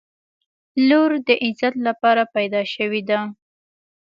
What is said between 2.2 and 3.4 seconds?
پیدا شوې ده.